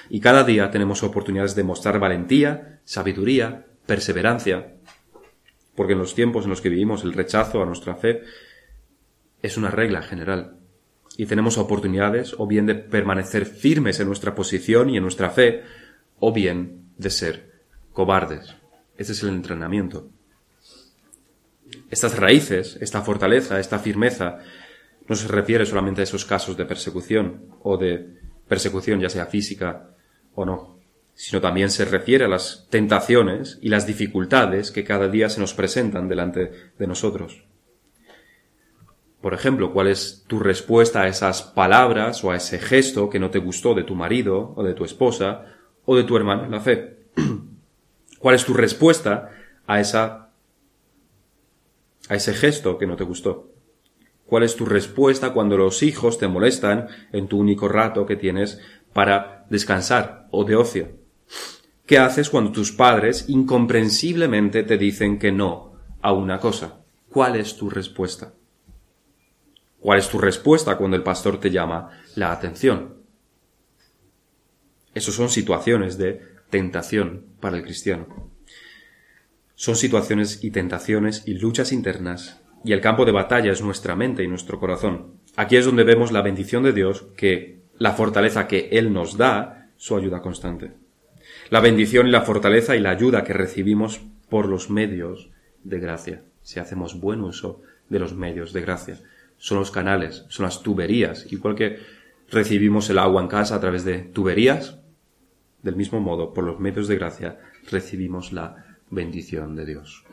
[0.09, 4.73] Y cada día tenemos oportunidades de mostrar valentía, sabiduría, perseverancia,
[5.75, 8.23] porque en los tiempos en los que vivimos el rechazo a nuestra fe
[9.43, 10.57] es una regla general.
[11.17, 15.63] Y tenemos oportunidades o bien de permanecer firmes en nuestra posición y en nuestra fe,
[16.17, 17.48] o bien de ser
[17.99, 18.55] cobardes.
[18.97, 20.07] Ese es el entrenamiento.
[21.89, 24.37] Estas raíces, esta fortaleza, esta firmeza,
[25.09, 28.07] no se refiere solamente a esos casos de persecución o de
[28.47, 29.97] persecución ya sea física
[30.33, 30.79] o no,
[31.13, 35.53] sino también se refiere a las tentaciones y las dificultades que cada día se nos
[35.53, 37.43] presentan delante de nosotros.
[39.19, 43.29] Por ejemplo, ¿cuál es tu respuesta a esas palabras o a ese gesto que no
[43.29, 45.47] te gustó de tu marido o de tu esposa
[45.83, 46.99] o de tu hermano en la fe?
[48.19, 49.31] ¿Cuál es tu respuesta
[49.65, 50.29] a esa
[52.09, 53.51] a ese gesto que no te gustó?
[54.25, 58.59] ¿Cuál es tu respuesta cuando los hijos te molestan en tu único rato que tienes
[58.93, 60.89] para descansar o de ocio?
[61.85, 66.81] ¿Qué haces cuando tus padres incomprensiblemente te dicen que no a una cosa?
[67.09, 68.33] ¿Cuál es tu respuesta?
[69.79, 72.99] ¿Cuál es tu respuesta cuando el pastor te llama la atención?
[74.93, 78.31] Esas son situaciones de tentación para el cristiano.
[79.55, 84.23] Son situaciones y tentaciones y luchas internas, y el campo de batalla es nuestra mente
[84.23, 85.15] y nuestro corazón.
[85.35, 89.69] Aquí es donde vemos la bendición de Dios, que la fortaleza que Él nos da,
[89.77, 90.71] su ayuda constante.
[91.49, 95.29] La bendición y la fortaleza y la ayuda que recibimos por los medios
[95.63, 98.99] de gracia, si hacemos buen uso de los medios de gracia
[99.39, 101.79] son los canales, son las tuberías, igual que
[102.29, 104.77] recibimos el agua en casa a través de tuberías,
[105.61, 110.03] del mismo modo, por los medios de gracia, recibimos la bendición de Dios.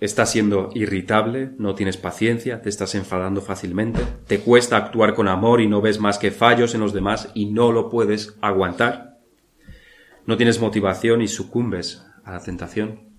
[0.00, 5.60] Estás siendo irritable, no tienes paciencia, te estás enfadando fácilmente, te cuesta actuar con amor
[5.60, 9.18] y no ves más que fallos en los demás y no lo puedes aguantar.
[10.26, 13.14] No tienes motivación y sucumbes a la tentación.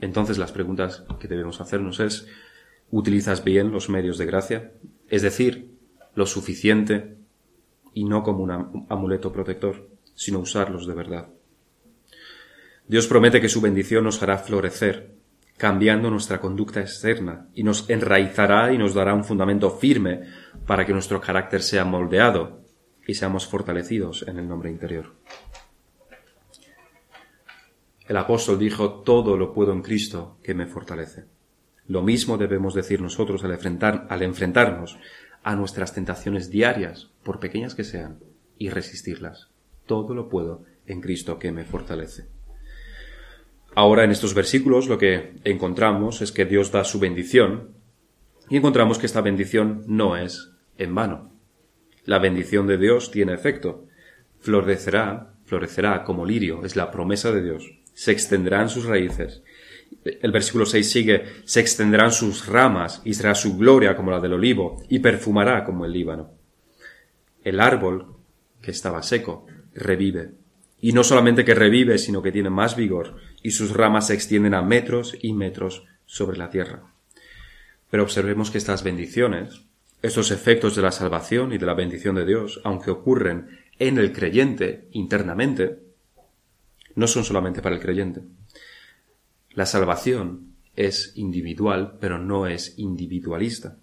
[0.00, 2.26] Entonces las preguntas que debemos hacernos es,
[2.90, 4.72] ¿utilizas bien los medios de gracia?
[5.08, 5.72] Es decir,
[6.14, 7.21] lo suficiente
[7.94, 11.28] y no como un amuleto protector, sino usarlos de verdad.
[12.86, 15.14] Dios promete que su bendición nos hará florecer,
[15.56, 20.22] cambiando nuestra conducta externa, y nos enraizará y nos dará un fundamento firme
[20.66, 22.62] para que nuestro carácter sea moldeado
[23.06, 25.14] y seamos fortalecidos en el nombre interior.
[28.08, 31.24] El apóstol dijo, todo lo puedo en Cristo que me fortalece.
[31.86, 34.98] Lo mismo debemos decir nosotros al, enfrentar, al enfrentarnos
[35.42, 38.18] a nuestras tentaciones diarias, por pequeñas que sean,
[38.58, 39.48] y resistirlas.
[39.86, 42.26] Todo lo puedo en Cristo que me fortalece.
[43.74, 47.70] Ahora en estos versículos lo que encontramos es que Dios da su bendición
[48.48, 51.32] y encontramos que esta bendición no es en vano.
[52.04, 53.86] La bendición de Dios tiene efecto.
[54.40, 59.42] Florecerá, florecerá como lirio, es la promesa de Dios se extenderán sus raíces.
[60.04, 64.32] El versículo 6 sigue, se extenderán sus ramas y será su gloria como la del
[64.32, 66.30] olivo y perfumará como el Líbano.
[67.44, 68.16] El árbol
[68.60, 70.32] que estaba seco revive.
[70.80, 74.54] Y no solamente que revive, sino que tiene más vigor y sus ramas se extienden
[74.54, 76.82] a metros y metros sobre la tierra.
[77.90, 79.62] Pero observemos que estas bendiciones,
[80.02, 84.12] estos efectos de la salvación y de la bendición de Dios, aunque ocurren en el
[84.12, 85.78] creyente internamente,
[86.94, 88.22] no son solamente para el creyente.
[89.50, 93.76] La salvación es individual, pero no es individualista.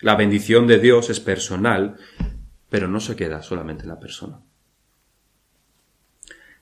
[0.00, 1.96] La bendición de Dios es personal,
[2.68, 4.40] pero no se queda solamente en la persona.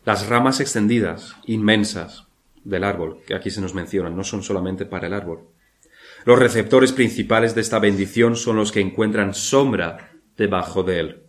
[0.04, 2.26] Las ramas extendidas, inmensas,
[2.64, 5.48] del árbol, que aquí se nos mencionan, no son solamente para el árbol.
[6.24, 11.22] Los receptores principales de esta bendición son los que encuentran sombra debajo de él.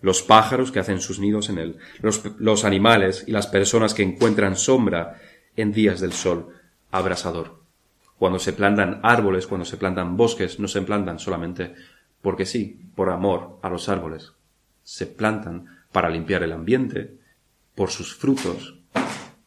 [0.00, 4.02] Los pájaros que hacen sus nidos en él, los, los animales y las personas que
[4.02, 5.20] encuentran sombra
[5.56, 6.48] en días del sol
[6.90, 7.60] abrasador.
[8.18, 11.74] Cuando se plantan árboles, cuando se plantan bosques, no se plantan solamente
[12.22, 14.32] porque sí, por amor a los árboles.
[14.82, 17.14] Se plantan para limpiar el ambiente,
[17.74, 18.78] por sus frutos,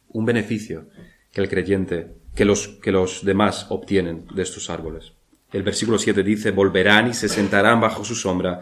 [0.08, 0.88] un beneficio
[1.32, 5.12] que el creyente, que los, que los demás obtienen de estos árboles.
[5.52, 8.60] El versículo 7 dice, volverán y se sentarán bajo su sombra,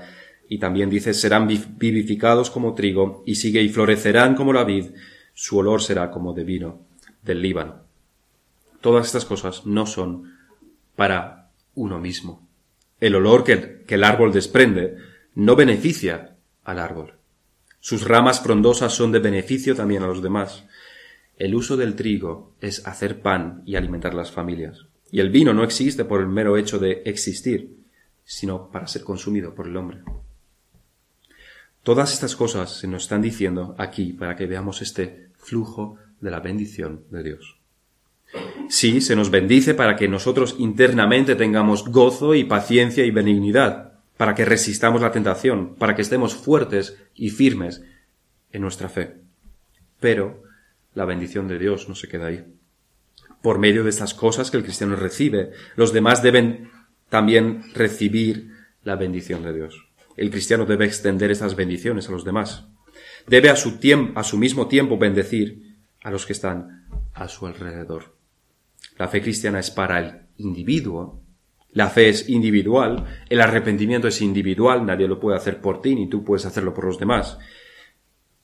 [0.49, 4.91] y también dice, serán vivificados como trigo, y sigue, y florecerán como la vid,
[5.33, 6.81] su olor será como de vino
[7.23, 7.77] del Líbano.
[8.81, 10.35] Todas estas cosas no son
[10.97, 12.47] para uno mismo.
[13.03, 14.97] El olor que, que el árbol desprende
[15.35, 17.15] no beneficia al árbol.
[17.81, 20.67] Sus ramas frondosas son de beneficio también a los demás.
[21.37, 24.87] El uso del trigo es hacer pan y alimentar las familias.
[25.11, 27.77] Y el vino no existe por el mero hecho de existir,
[28.23, 30.05] sino para ser consumido por el hombre.
[31.83, 36.39] Todas estas cosas se nos están diciendo aquí para que veamos este flujo de la
[36.39, 37.62] bendición de Dios.
[38.69, 44.35] Sí, se nos bendice para que nosotros internamente tengamos gozo y paciencia y benignidad, para
[44.35, 47.83] que resistamos la tentación, para que estemos fuertes y firmes
[48.51, 49.17] en nuestra fe.
[50.01, 50.43] Pero
[50.95, 52.45] la bendición de Dios no se queda ahí.
[53.43, 56.71] Por medio de estas cosas que el cristiano recibe, los demás deben
[57.09, 58.53] también recibir
[58.85, 59.89] la bendición de Dios.
[60.17, 62.67] El cristiano debe extender estas bendiciones a los demás.
[63.27, 63.79] Debe a su,
[64.15, 68.22] a su mismo tiempo bendecir a los que están a su alrededor.
[68.99, 71.23] La fe cristiana es para el individuo,
[71.73, 76.07] la fe es individual, el arrepentimiento es individual, nadie lo puede hacer por ti ni
[76.07, 77.39] tú puedes hacerlo por los demás.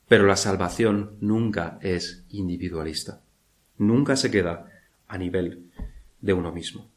[0.07, 3.21] Pero la salvación nunca es individualista.
[3.77, 4.71] Nunca se queda
[5.07, 5.69] a nivel
[6.21, 6.89] de uno mismo.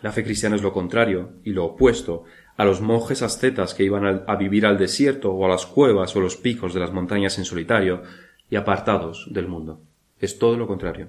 [0.00, 2.24] La fe cristiana es lo contrario y lo opuesto
[2.56, 6.20] a los monjes ascetas que iban a vivir al desierto o a las cuevas o
[6.20, 8.02] los picos de las montañas en solitario
[8.48, 9.82] y apartados del mundo.
[10.18, 11.08] Es todo lo contrario.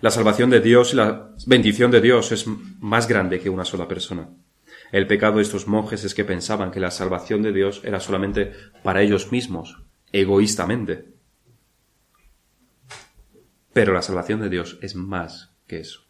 [0.00, 3.88] La salvación de Dios y la bendición de Dios es más grande que una sola
[3.88, 4.28] persona.
[4.90, 8.52] El pecado de estos monjes es que pensaban que la salvación de Dios era solamente
[8.82, 9.78] para ellos mismos,
[10.12, 11.06] egoístamente.
[13.72, 16.02] Pero la salvación de Dios es más que eso.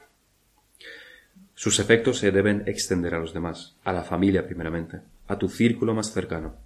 [1.55, 5.95] Sus efectos se deben extender a los demás, a la familia primeramente, a tu círculo
[5.95, 6.57] más cercano.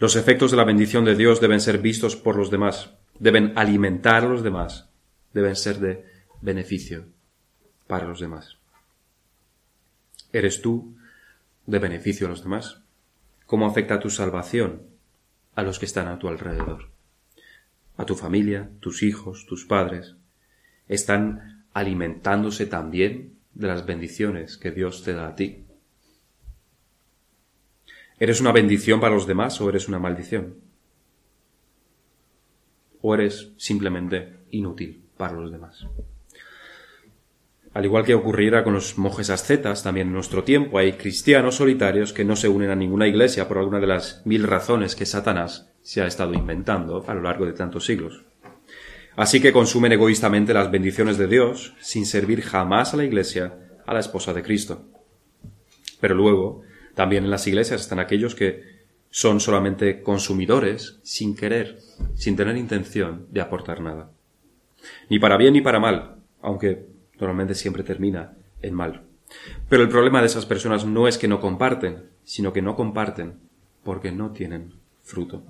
[0.00, 4.24] Los efectos de la bendición de Dios deben ser vistos por los demás, deben alimentar
[4.24, 4.87] a los demás,
[5.32, 6.04] deben ser de
[6.40, 7.06] beneficio
[7.86, 8.56] para los demás.
[10.32, 10.96] ¿Eres tú
[11.66, 12.80] de beneficio a los demás?
[13.46, 14.88] ¿Cómo afecta tu salvación
[15.58, 16.88] a los que están a tu alrededor.
[17.96, 20.14] A tu familia, tus hijos, tus padres.
[20.86, 25.64] Están alimentándose también de las bendiciones que Dios te da a ti.
[28.20, 30.54] ¿Eres una bendición para los demás o eres una maldición?
[33.02, 35.86] ¿O eres simplemente inútil para los demás?
[37.74, 42.12] Al igual que ocurriera con los monjes ascetas, también en nuestro tiempo hay cristianos solitarios
[42.12, 45.70] que no se unen a ninguna iglesia por alguna de las mil razones que Satanás
[45.82, 48.24] se ha estado inventando a lo largo de tantos siglos.
[49.16, 53.92] Así que consumen egoístamente las bendiciones de Dios sin servir jamás a la iglesia, a
[53.92, 54.86] la esposa de Cristo.
[56.00, 56.62] Pero luego,
[56.94, 58.62] también en las iglesias están aquellos que
[59.10, 61.78] son solamente consumidores sin querer,
[62.14, 64.10] sin tener intención de aportar nada.
[65.08, 66.86] Ni para bien ni para mal, aunque
[67.18, 69.04] normalmente siempre termina en mal.
[69.68, 73.40] Pero el problema de esas personas no es que no comparten, sino que no comparten
[73.84, 75.44] porque no tienen fruto.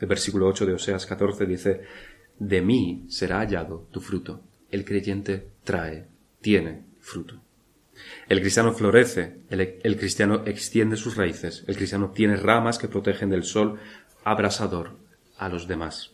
[0.00, 1.82] El versículo 8 de Oseas 14 dice,
[2.38, 4.42] De mí será hallado tu fruto.
[4.70, 6.06] El creyente trae,
[6.40, 7.40] tiene fruto.
[8.28, 13.30] El cristiano florece, el, el, cristiano extiende sus raíces, el cristiano tiene ramas que protegen
[13.30, 13.80] del sol
[14.22, 14.98] abrasador
[15.36, 16.12] a los demás.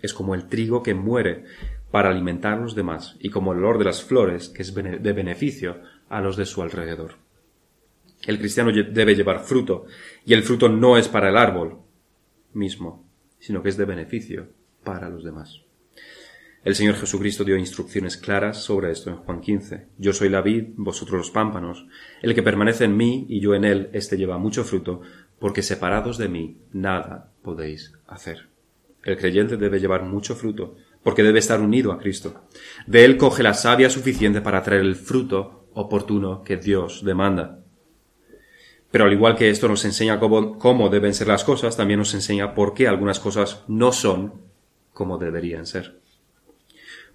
[0.00, 1.44] Es como el trigo que muere
[1.90, 5.12] para alimentar a los demás y como el olor de las flores que es de
[5.12, 7.14] beneficio a los de su alrededor.
[8.26, 9.86] El cristiano debe llevar fruto
[10.24, 11.78] y el fruto no es para el árbol
[12.52, 14.48] mismo, sino que es de beneficio
[14.82, 15.62] para los demás.
[16.64, 19.86] El Señor Jesucristo dio instrucciones claras sobre esto en Juan 15.
[19.96, 21.86] Yo soy la vid, vosotros los pámpanos.
[22.20, 25.00] El que permanece en mí y yo en él, éste lleva mucho fruto,
[25.38, 28.47] porque separados de mí nada podéis hacer.
[29.08, 32.42] El creyente debe llevar mucho fruto, porque debe estar unido a Cristo.
[32.86, 37.60] De él coge la savia suficiente para traer el fruto oportuno que Dios demanda.
[38.90, 42.12] Pero al igual que esto nos enseña cómo, cómo, deben ser las cosas, también nos
[42.12, 44.42] enseña por qué algunas cosas no son
[44.92, 46.02] como deberían ser.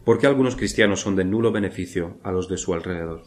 [0.04, 3.22] ¿Por qué algunos cristianos son de nulo beneficio a los de su alrededor?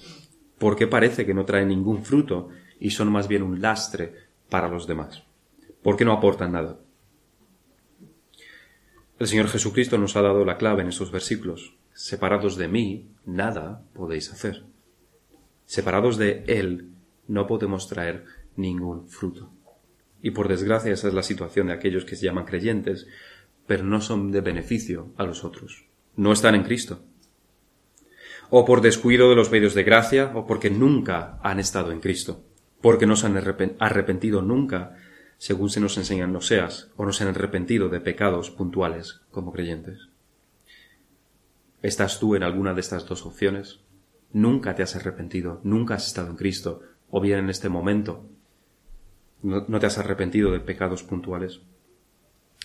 [0.59, 2.49] ¿Por qué parece que no traen ningún fruto
[2.81, 4.13] y son más bien un lastre
[4.51, 5.23] para los demás?
[5.85, 6.81] ¿Por qué no aportan nada?
[9.19, 11.75] El Señor Jesucristo nos ha dado la clave en esos versículos.
[11.95, 14.65] Separados de mí, nada podéis hacer.
[15.65, 16.91] Separados de Él,
[17.27, 18.25] no podemos traer
[18.57, 19.51] ningún fruto.
[20.21, 23.07] Y por desgracia esa es la situación de aquellos que se llaman creyentes,
[23.67, 25.87] pero no son de beneficio a los otros.
[26.15, 27.01] No están en Cristo.
[28.51, 32.45] O por descuido de los medios de gracia, o porque nunca han estado en Cristo,
[32.83, 33.37] porque no se han
[33.79, 34.95] arrepentido nunca,
[35.39, 39.53] según se nos enseñan no seas, o no se han arrepentido de pecados puntuales como
[39.53, 40.09] creyentes.
[41.83, 43.81] ¿Estás tú en alguna de estas dos opciones?
[44.33, 48.29] Nunca te has arrepentido, nunca has estado en Cristo, o bien en este momento
[49.43, 51.61] no, te has arrepentido de pecados puntuales.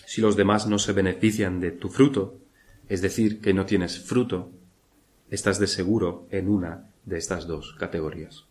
[0.05, 2.39] Si los demás no se benefician de tu fruto,
[2.89, 4.51] es decir, que no tienes fruto,
[5.29, 8.45] estás de seguro en una de estas dos categorías.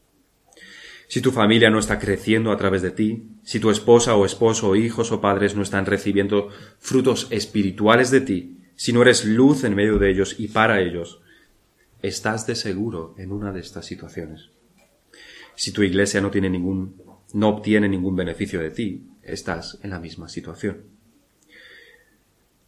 [1.11, 4.69] Si tu familia no está creciendo a través de ti, si tu esposa o esposo
[4.69, 9.65] o hijos o padres no están recibiendo frutos espirituales de ti, si no eres luz
[9.65, 11.21] en medio de ellos y para ellos,
[12.01, 14.51] estás de seguro en una de estas situaciones.
[15.57, 17.03] Si tu iglesia no tiene ningún,
[17.33, 20.83] no obtiene ningún beneficio de ti, estás en la misma situación.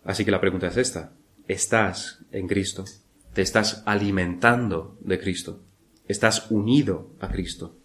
[0.03, 1.13] Así que la pregunta es esta.
[1.47, 2.87] ¿Estás en Cristo?
[3.35, 5.63] ¿Te estás alimentando de Cristo?
[6.09, 7.77] ¿Estás unido a Cristo?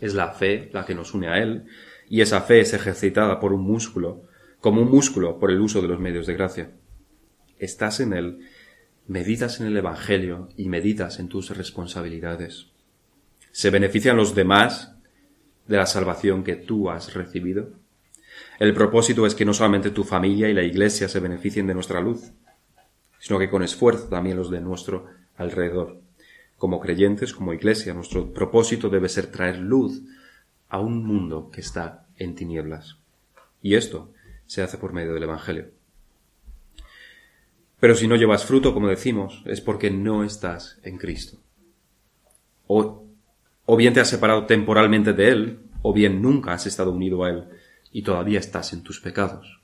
[0.00, 1.64] Es la fe la que nos une a Él,
[2.08, 4.22] y esa fe es ejercitada por un músculo,
[4.60, 6.70] como un músculo por el uso de los medios de gracia.
[7.58, 8.40] Estás en Él,
[9.06, 12.68] meditas en el Evangelio y meditas en tus responsabilidades.
[13.52, 14.94] ¿Se benefician los demás
[15.66, 17.70] de la salvación que tú has recibido?
[18.58, 22.00] El propósito es que no solamente tu familia y la Iglesia se beneficien de nuestra
[22.00, 22.32] luz,
[23.18, 26.00] sino que con esfuerzo también los de nuestro alrededor.
[26.58, 30.02] Como creyentes, como Iglesia, nuestro propósito debe ser traer luz
[30.68, 32.96] a un mundo que está en tinieblas.
[33.62, 34.12] Y esto
[34.46, 35.70] se hace por medio del Evangelio.
[37.78, 41.38] Pero si no llevas fruto, como decimos, es porque no estás en Cristo.
[42.66, 43.06] O
[43.66, 47.30] o bien te has separado temporalmente de Él, o bien nunca has estado unido a
[47.30, 47.44] Él
[47.92, 49.60] y todavía estás en tus pecados.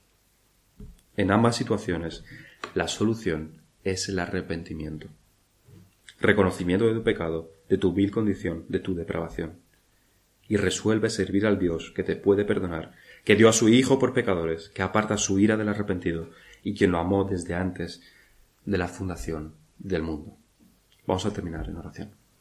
[1.16, 2.24] En ambas situaciones,
[2.74, 5.06] la solución es el arrepentimiento.
[6.22, 9.58] Reconocimiento de tu pecado, de tu vil condición, de tu depravación.
[10.46, 12.92] Y resuelve servir al Dios que te puede perdonar,
[13.24, 16.30] que dio a su Hijo por pecadores, que aparta su ira del arrepentido
[16.62, 18.02] y quien lo amó desde antes
[18.64, 20.36] de la fundación del mundo.
[21.08, 22.21] Vamos a terminar en oración.